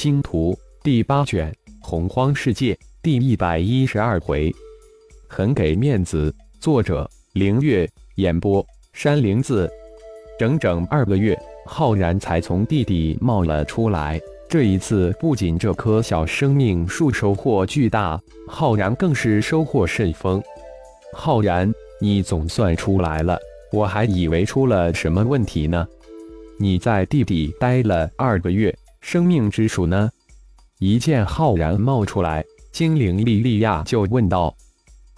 [0.00, 4.50] 星图》第八卷《洪荒世界》第一百一十二回，
[5.28, 6.34] 很给面子。
[6.58, 9.70] 作者：凌月，演播：山灵子。
[10.38, 14.18] 整整二个月，浩然才从地底冒了出来。
[14.48, 20.42] 这一次，不仅这棵小生命树收获巨大，浩然更是收获甚丰。
[21.12, 21.70] 浩然，
[22.00, 23.38] 你总算出来了，
[23.70, 25.86] 我还以为出了什么问题呢。
[26.58, 30.10] 你在地底待了二个月，生命之树呢？
[30.78, 34.54] 一见浩然冒出来，精灵莉莉娅就问道：“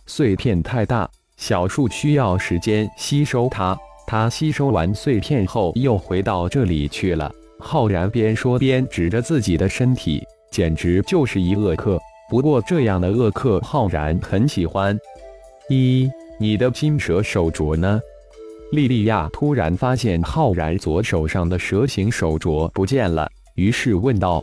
[0.06, 3.76] 碎片太大，小树需要时间吸收它。
[4.06, 11.98] 它吸收完碎片后，又回到这里去了。”浩然边说边指着自己的身体，简直就是一恶客。
[12.28, 14.98] 不过这样的恶客，浩然很喜欢。
[15.68, 16.10] 一，
[16.40, 18.00] 你的金蛇手镯呢？
[18.72, 24.42] 莉莉娅突然发现浩然左手上的蛇形手镯不见了，于是问道。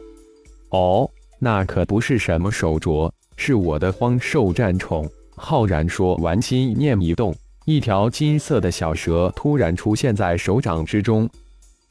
[0.69, 1.09] 哦，
[1.39, 5.09] 那可不是什么手镯，是我的荒兽战宠。
[5.35, 7.33] 浩然说完，心念一动，
[7.65, 11.29] 一条金色的小蛇突然出现在手掌之中。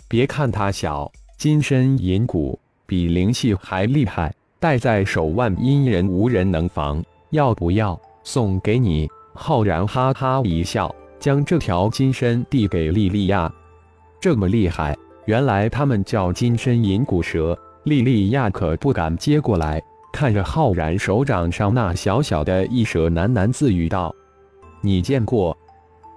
[0.06, 7.02] 别看它小，金身银骨，比灵气还厉害，戴在手腕，阴人无人能防。
[7.30, 9.08] 要不要送给你？
[9.34, 13.52] 浩然哈哈一笑，将这条金身递给莉莉娅。
[14.20, 14.97] 这么厉害，
[15.28, 17.56] 原来他们叫金身银骨蛇。
[17.82, 19.78] 莉莉亚可不敢接过来，
[20.10, 24.14] 看着浩然手掌上那小小的一蛇，喃喃自语道
[24.80, 25.54] ：“你见过？”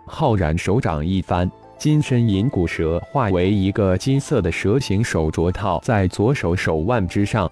[0.07, 7.51] 浩然手掌一翻，金身银骨蛇化为一个金色的蛇形手镯套在左手手腕之上。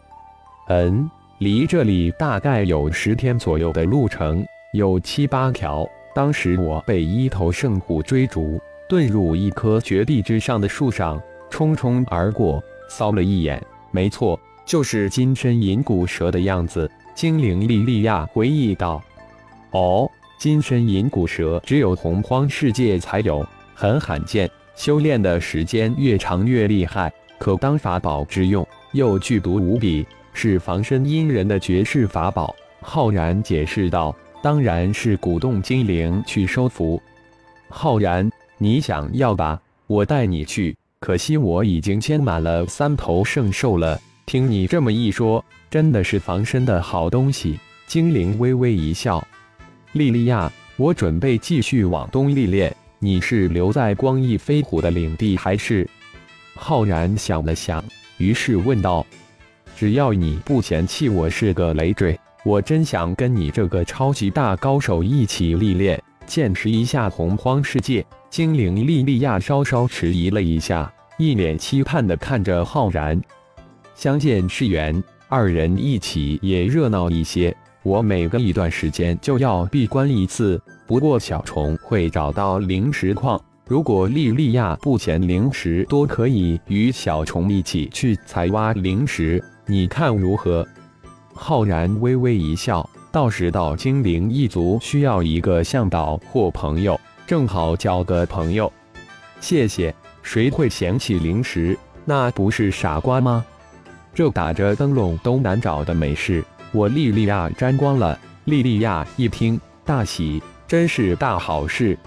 [0.70, 5.86] 嗯，离这里大概有十天左右的路程，有七八条。
[6.16, 8.58] 当时我被一头圣虎追逐，
[8.90, 13.62] 遁入一棵绝壁之上的树上，匆匆而过，扫了一眼。
[13.92, 16.90] 没错，就是金身银骨蛇的样子。
[17.16, 19.04] 精灵莉莉娅回忆道
[19.72, 24.50] ：“哦，金身银骨蛇只有洪荒世界才有，很罕见。
[24.76, 37.02] 修炼的时间越长越厉害，可当法宝之用，又剧毒无比，是防身阴人的绝世法宝。”浩然解释道：“当然是鼓动精灵去收服。”
[37.68, 39.60] 浩然，你想要吧？
[39.88, 40.78] 我带你去。
[41.00, 44.00] 可惜我已经牵满了三头圣兽了。
[44.26, 47.58] 听你这么一说，真的是防身的好东西。
[47.88, 49.26] 精灵微微一笑
[49.94, 52.76] ：“莉莉娅，我准备继续往东历练。
[53.00, 55.90] 你是留在光翼飞虎的领地，还是？”
[56.54, 57.84] 浩然想了想，
[58.18, 59.04] 于是问道
[59.78, 66.00] ：“只要你不嫌弃我是个累赘，我真想跟你这个超级大高手一起历练，
[66.30, 73.20] 见识一下洪荒世界。”精灵莉莉娅稍稍迟疑了一下，一脸期盼地看着浩然。
[73.96, 77.54] 相见是缘，二人一起也热闹一些。
[77.82, 83.42] 我每隔一段时间就要闭关一次，不过小虫会找到灵石矿。
[83.66, 90.68] 如果莉莉娅不嫌灵石多，可以与小虫一起去采挖灵石，你看如何？
[91.34, 97.00] 浩然微微一笑，到时到精灵一族需要一个向导或朋友。
[97.26, 98.72] 正好交个朋友，
[99.40, 99.94] 谢谢。
[100.22, 101.78] 谁会嫌弃零食？
[102.06, 103.46] 那不是傻瓜吗？
[104.14, 108.20] 这打着灯笼都难找的美事，我莉莉娅沾光了。
[108.46, 111.98] 莉莉娅一听大喜，真是大好事。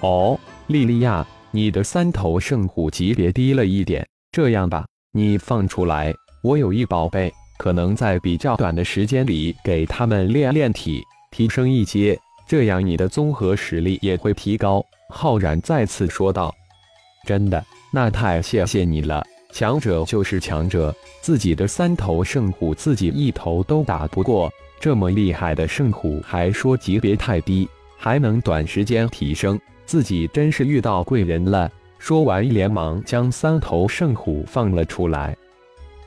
[0.00, 0.38] 哦，
[0.68, 4.06] 莉莉娅，你的三头圣虎级别低了一点。
[4.30, 12.18] 这样吧，你放出来，我有一宝贝，可能在比较短的时间里给他们练练体，提升一阶。
[12.46, 16.54] 这样你的综合实力也会提高。”浩然再次说道。
[17.26, 17.64] “真的？
[17.92, 19.22] 那太谢谢你了。
[19.52, 27.68] 强者就是强者，自己的三头圣虎自己一头都打不过，这么厉害的圣虎还说级别太低，
[27.98, 35.36] 还能短时间提升，自己真是遇到贵人了。”说完，连忙将三头圣虎放了出来。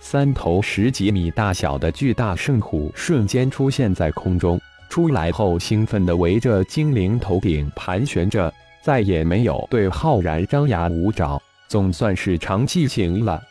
[0.07, 4.61] 三头十几米大小的巨大圣虎瞬间出现在空中。
[4.87, 8.53] 出来后，兴奋地围着精灵头顶盘旋着，
[8.83, 13.41] 再也没有对浩然张牙舞爪，总算是长记性了。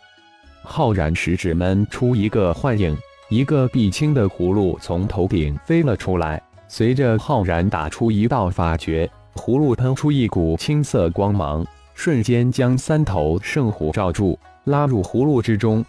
[0.62, 2.96] 浩然食指闷出一个幻影，
[3.30, 15.84] 一个碧青的葫芦从头顶飞了出来，随着浩然打出一道法诀，葫芦喷出一股青色光芒，瞬间将三头圣虎罩住，拉入葫芦之中。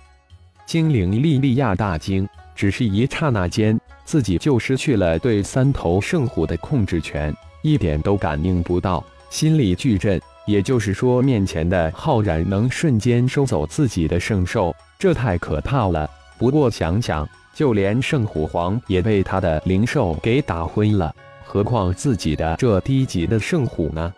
[0.66, 3.80] 精灵莉莉娅大惊，只是一刹那间。
[4.04, 10.22] 自己就失去了对三头圣虎的控制权，一点都感应不到，心里巨震。
[10.46, 16.08] 也就是说，面前的浩然能瞬间收走自己的圣兽，这太可怕了。
[16.38, 21.12] 不过想想，就连圣虎皇也被他的灵兽给打昏了，
[21.44, 24.14] 何况自己的这低级的圣虎呢？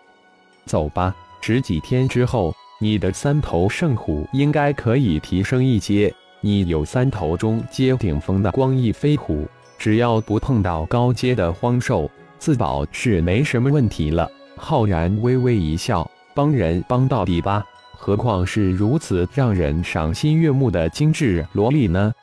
[0.65, 6.13] 走吧，十几天之后，你的三头圣虎应该可以提升一阶。
[6.47, 9.45] 你有三头中阶顶峰的光翼飞虎，
[9.77, 12.09] 只要不碰到高阶的荒兽，
[12.39, 14.31] 自保是没什么问题了。
[14.55, 17.65] 浩然微微一笑，帮人帮到底吧。
[17.91, 22.13] 何况是如此让人赏心悦目的精致萝莉呢？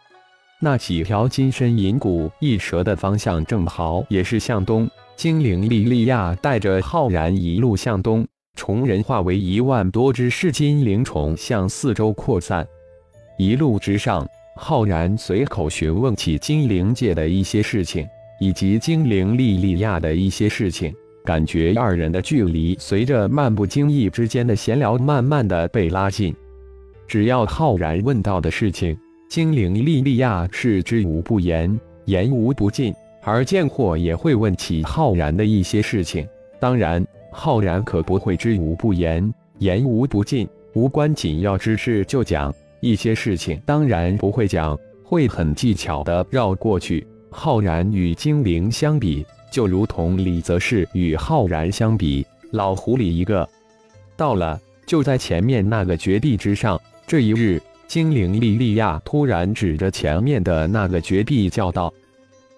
[0.59, 4.88] 那几条金身银骨一蛇的方向正好也是向东。
[5.17, 8.26] 精灵莉莉娅带着浩然一路向东，
[8.56, 12.67] 虫人化为一万多只噬金灵虫向四周扩散。
[13.37, 14.27] 一路之上，
[14.57, 18.07] 浩然随口询问起精灵界的一些事情，
[18.39, 20.95] 以及精灵莉莉娅的一些事情。
[21.25, 26.35] 感觉二人的距离随着漫不经意之间的闲聊，慢慢的被拉近。
[27.09, 28.97] 只要浩然问到的事情，
[29.29, 32.95] 精灵莉莉娅是知无不言，言无不尽。
[33.23, 36.29] 而贱货也会问起浩然的一些事情，
[36.61, 40.47] 当然，浩然可不会知无不言，言无不尽。
[40.75, 42.55] 无关紧要之事就讲，
[42.85, 47.07] 一些事情当然不会讲，会很技巧的绕过去。
[47.31, 49.25] 浩然与精灵相比。
[49.51, 53.49] 就如同李泽世与浩然相比，老狐狸一个。
[54.17, 56.79] 到了，就在前面那个绝壁之上。
[57.07, 61.91] 这一日，精灵莉莉娅突然指着前面的那个绝壁叫道：“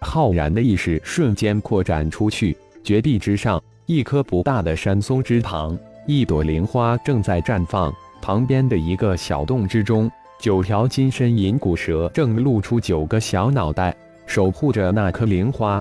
[0.01, 2.57] 浩然的意识瞬间扩展出去。
[2.83, 7.95] 绝壁之上，一棵不大的山松之旁，一朵灵花正在绽放。
[8.27, 13.95] 旁边的一个小洞之中，九条金身银骨蛇正露出九个小脑袋，
[14.27, 15.81] 守护着那颗灵花。”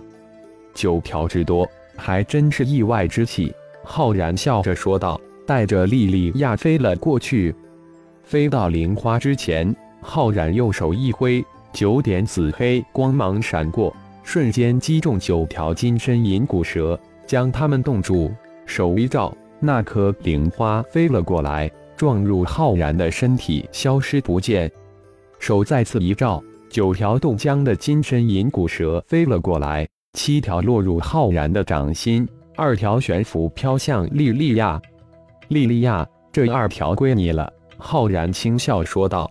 [0.76, 3.52] 九条之多，还真是意外之喜。
[3.84, 7.56] 浩然笑着说道，带着莉莉娅飞了过去。
[8.24, 11.44] 飞到灵花之前，浩然右手一挥，
[11.74, 18.32] 九点紫黑光芒闪过，瞬间击中九条金身银骨蛇，将它们冻住。
[18.68, 24.72] 手一照，那颗灵花飞了过来，撞入浩然的身体，消失不见。
[25.40, 29.88] 手再次一照，九条冻僵的金身银骨蛇飞了过来。
[30.14, 34.82] 七条落入浩然的掌心，二条悬浮飘向莉莉娅。
[35.50, 37.52] 莉莉娅，这二条归你了。
[37.78, 39.30] 浩然轻笑说道：“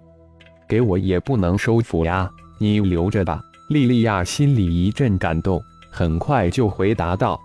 [0.68, 3.40] 给我也不能收服呀，你留着吧。”
[3.70, 5.58] 莉莉娅心里一阵感动，
[5.90, 7.40] 很快就回答道：“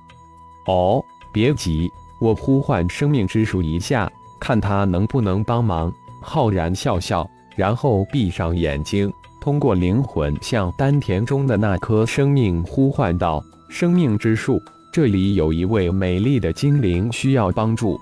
[0.67, 1.01] 哦，
[1.33, 1.87] 别急，
[2.19, 5.91] 我呼唤生命之树一下，看他能不能帮忙。”
[6.21, 9.11] 浩然笑笑，然后闭上眼睛。
[9.41, 17.99] 通过灵魂向丹田中的那颗生命呼唤道：“生命之树，这里有一位美丽的精灵需要帮助。”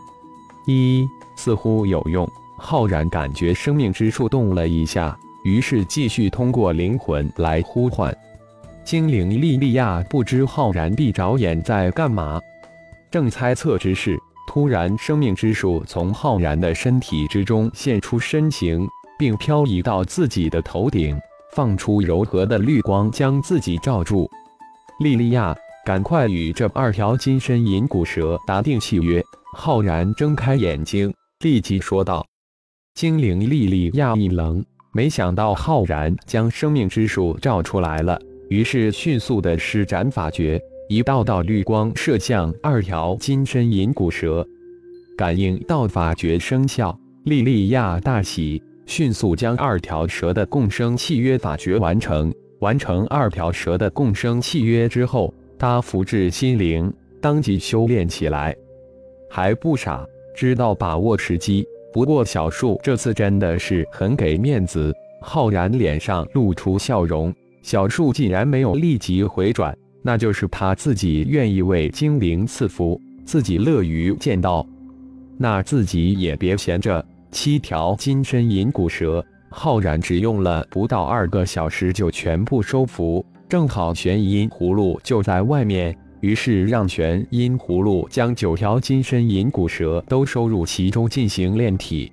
[0.65, 2.27] 一似乎有用。
[2.59, 8.11] 浩然感觉生命之树动了一下，于是继续通过灵魂来呼唤
[8.83, 10.03] 精灵莉莉娅。
[10.09, 12.41] 不知浩然闭着眼在干嘛，
[13.11, 14.17] 正猜测之时，
[14.57, 21.15] 突然生命之树从浩然的身体之中现出身形，并漂移到自己的头顶。
[21.53, 24.27] 放出柔和的绿光，将自己罩住。
[24.99, 25.55] 莉莉娅，
[25.85, 29.23] 赶快与这二条金身银骨蛇达定契约。
[29.55, 32.25] 浩然睁开眼睛，立即说道。
[32.95, 44.47] 精灵莉莉娅一愣，没想到浩然将生命之树照出来了，于是迅速的施展法诀，一道道绿光射向二条金身银骨蛇。
[45.17, 48.61] 感应到法诀生效，莉莉娅大喜。
[48.85, 52.33] 迅速将二条蛇的共生契约法诀完成。
[52.59, 58.55] 完成二条蛇的共生契约之后，他福至心灵，当即修炼起来。
[59.29, 61.65] 还不傻，知道把握时机。
[61.91, 64.93] 不过小树这次真的是很给面子。
[65.21, 67.33] 浩然脸上露出笑容。
[67.61, 69.77] 小树竟然没有立即回转，
[70.07, 74.65] 那就是他自己愿意为精灵赐福，自己乐于见到。
[75.37, 77.05] 那自己也别闲着。
[77.29, 92.09] 七条金身银骨蛇，浩然只用了不到二个小时就全部收服，正好玄阴葫芦就在外面，于是让玄阴葫芦将九条金身银骨蛇都收入其中进行炼体。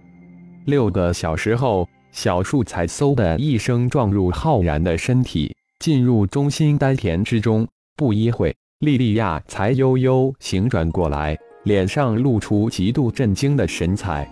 [0.65, 7.65] 六个小时后，小树才嗖的一声撞入浩然的身体，进入中心丹田之中。
[7.97, 14.29] 不一会，莉莉娅才悠悠醒转过来，脸上露出极度震惊的神采。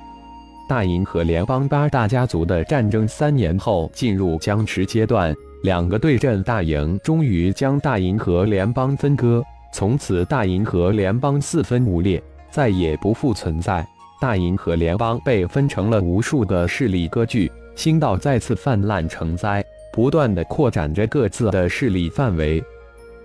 [0.68, 9.40] 大银河联邦八大家族的战争三年后进入僵持阶段，两个对阵大营终于将大银河联邦分割，
[9.72, 13.86] 从此大银河联邦四分五裂，再也不复存在。
[14.20, 19.64] 大银河联邦被分成了无数个势力割据，星道再次泛滥成灾。
[19.92, 22.64] 不断的扩展着各自的势力范围。